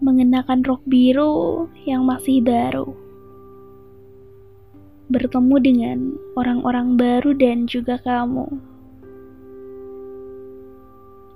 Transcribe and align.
mengenakan 0.00 0.64
rok 0.64 0.80
biru 0.88 1.68
yang 1.84 2.08
masih 2.08 2.40
baru. 2.40 2.92
Bertemu 5.12 5.56
dengan 5.60 5.98
orang-orang 6.34 6.96
baru 6.96 7.36
dan 7.36 7.68
juga 7.68 8.00
kamu. 8.00 8.48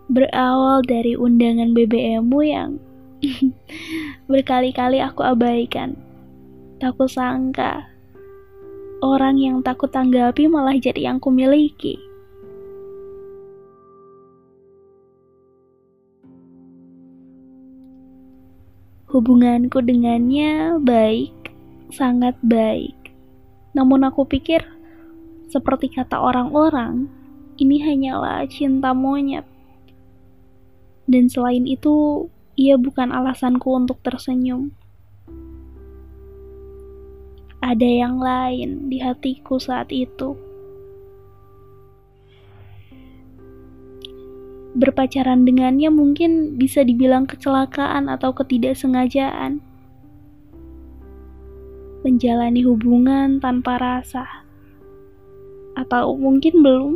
Berawal 0.08 0.84
dari 0.84 1.16
undangan 1.16 1.72
BBMmu 1.76 2.40
yang 2.44 2.76
berkali-kali 4.32 5.00
aku 5.00 5.24
abaikan. 5.24 5.96
Tak 6.80 7.00
sangka 7.08 7.94
orang 9.04 9.36
yang 9.36 9.60
takut 9.60 9.92
tanggapi 9.92 10.48
malah 10.48 10.76
jadi 10.80 11.12
yang 11.12 11.20
kumiliki. 11.20 12.00
Hubunganku 19.10 19.84
dengannya 19.84 20.80
baik, 20.80 21.32
sangat 21.92 22.34
baik. 22.40 22.96
Namun 23.74 24.06
aku 24.06 24.24
pikir, 24.24 24.64
seperti 25.50 25.92
kata 25.92 26.18
orang-orang, 26.18 27.06
ini 27.60 27.78
hanyalah 27.82 28.46
cinta 28.50 28.90
monyet. 28.90 29.46
Dan 31.04 31.28
selain 31.28 31.68
itu, 31.68 32.26
ia 32.56 32.80
bukan 32.80 33.12
alasanku 33.12 33.70
untuk 33.74 34.00
tersenyum. 34.00 34.72
Ada 37.64 37.88
yang 37.88 38.20
lain 38.20 38.92
di 38.92 39.00
hatiku 39.00 39.56
saat 39.56 39.88
itu. 39.88 40.43
Berpacaran 44.74 45.46
dengannya 45.46 45.86
mungkin 45.88 46.58
bisa 46.58 46.82
dibilang 46.82 47.30
kecelakaan 47.30 48.10
atau 48.10 48.34
ketidaksengajaan. 48.34 49.62
Menjalani 52.02 52.60
hubungan 52.66 53.40
tanpa 53.40 53.80
rasa, 53.80 54.26
atau 55.78 56.14
mungkin 56.18 56.60
belum. 56.60 56.94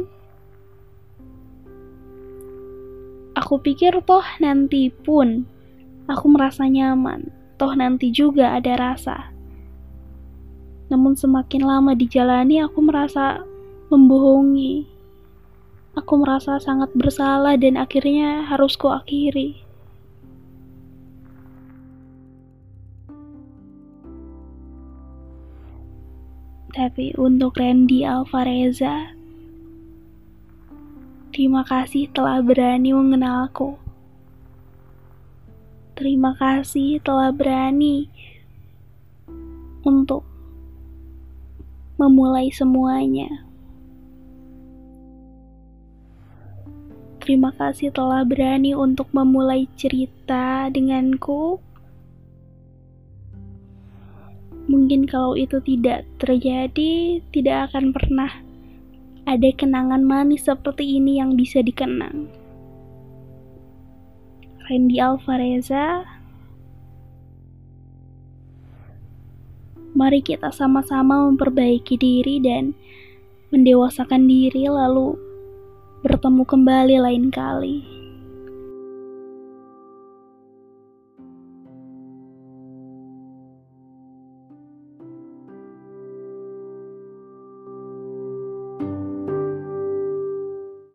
Aku 3.39 3.62
pikir, 3.62 4.03
toh 4.03 4.27
nanti 4.43 4.91
pun 4.91 5.47
aku 6.11 6.27
merasa 6.29 6.67
nyaman, 6.67 7.31
toh 7.56 7.73
nanti 7.79 8.11
juga 8.11 8.59
ada 8.59 8.75
rasa. 8.75 9.31
Namun, 10.91 11.15
semakin 11.15 11.62
lama 11.62 11.93
dijalani, 11.95 12.59
aku 12.61 12.83
merasa 12.83 13.41
membohongi 13.89 14.97
Aku 15.98 16.14
merasa 16.14 16.62
sangat 16.62 16.94
bersalah 16.94 17.58
dan 17.58 17.74
akhirnya 17.74 18.46
harus 18.46 18.78
kuakhiri. 18.78 19.66
Tapi 26.70 27.19
untuk 27.19 27.58
Randy 27.58 28.06
Alvareza, 28.06 29.10
terima 31.34 31.66
kasih 31.66 32.06
telah 32.14 32.38
berani 32.46 32.94
mengenalku. 32.94 33.74
Terima 35.98 36.30
kasih 36.38 37.02
telah 37.02 37.34
berani 37.34 38.06
untuk 39.82 40.22
memulai 41.98 42.54
semuanya. 42.54 43.47
Terima 47.28 47.53
kasih 47.53 47.93
telah 47.93 48.25
berani 48.25 48.72
untuk 48.72 49.12
memulai 49.12 49.69
cerita 49.77 50.72
denganku. 50.72 51.61
Mungkin 54.65 55.05
kalau 55.05 55.37
itu 55.37 55.61
tidak 55.61 56.09
terjadi, 56.17 57.21
tidak 57.28 57.69
akan 57.69 57.93
pernah 57.93 58.33
ada 59.28 59.44
kenangan 59.53 60.09
manis 60.09 60.49
seperti 60.49 60.97
ini 60.97 61.21
yang 61.21 61.37
bisa 61.37 61.61
dikenang. 61.61 62.33
Randy 64.65 64.97
Alvareza, 64.97 66.09
mari 69.93 70.25
kita 70.25 70.49
sama-sama 70.49 71.28
memperbaiki 71.28 72.00
diri 72.00 72.41
dan 72.41 72.72
mendewasakan 73.53 74.25
diri 74.25 74.65
lalu 74.65 75.28
bertemu 76.08 76.42
kembali 76.48 76.96
lain 77.04 77.28
kali. 77.28 77.84